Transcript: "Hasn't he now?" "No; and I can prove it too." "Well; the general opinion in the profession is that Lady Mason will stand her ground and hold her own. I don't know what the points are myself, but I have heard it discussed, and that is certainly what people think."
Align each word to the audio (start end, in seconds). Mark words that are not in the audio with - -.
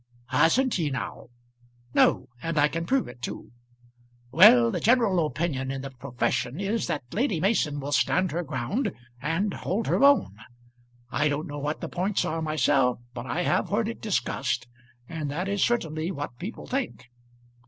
"Hasn't 0.29 0.73
he 0.73 0.89
now?" 0.89 1.27
"No; 1.93 2.27
and 2.41 2.57
I 2.57 2.67
can 2.69 2.87
prove 2.87 3.07
it 3.07 3.21
too." 3.21 3.51
"Well; 4.31 4.71
the 4.71 4.79
general 4.79 5.23
opinion 5.27 5.69
in 5.69 5.83
the 5.83 5.91
profession 5.91 6.59
is 6.59 6.87
that 6.87 7.03
Lady 7.13 7.39
Mason 7.39 7.79
will 7.79 7.91
stand 7.91 8.31
her 8.31 8.41
ground 8.41 8.93
and 9.21 9.53
hold 9.53 9.85
her 9.85 10.03
own. 10.03 10.37
I 11.11 11.29
don't 11.29 11.45
know 11.45 11.59
what 11.59 11.81
the 11.81 11.87
points 11.87 12.25
are 12.25 12.41
myself, 12.41 12.97
but 13.13 13.27
I 13.27 13.43
have 13.43 13.69
heard 13.69 13.87
it 13.87 14.01
discussed, 14.01 14.67
and 15.07 15.29
that 15.29 15.47
is 15.47 15.63
certainly 15.63 16.09
what 16.09 16.39
people 16.39 16.65
think." 16.65 17.11